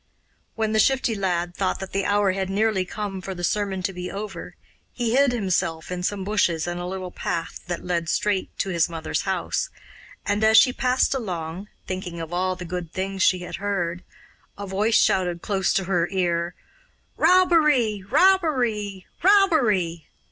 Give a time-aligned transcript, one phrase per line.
[0.55, 3.93] When the Shifty Lad thought that the hour had nearly come for the sermon to
[3.93, 4.55] be over,
[4.91, 8.89] he hid himself in some bushes in a little path that led straight to his
[8.89, 9.69] mother's house,
[10.25, 14.03] and, as she passed along, thinking of all the good things she had heard,
[14.57, 16.55] a voice shouted close to her ear
[17.15, 18.01] 'Robbery!
[18.09, 19.05] Robbery!
[19.21, 20.07] Robbery!